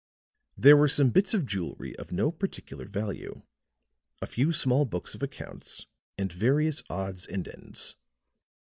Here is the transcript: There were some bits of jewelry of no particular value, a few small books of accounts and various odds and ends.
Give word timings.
There 0.57 0.75
were 0.75 0.87
some 0.87 1.11
bits 1.11 1.35
of 1.35 1.45
jewelry 1.45 1.95
of 1.97 2.11
no 2.11 2.31
particular 2.31 2.85
value, 2.85 3.43
a 4.19 4.25
few 4.25 4.51
small 4.51 4.83
books 4.85 5.13
of 5.13 5.21
accounts 5.21 5.85
and 6.17 6.33
various 6.33 6.81
odds 6.89 7.27
and 7.27 7.47
ends. 7.47 7.95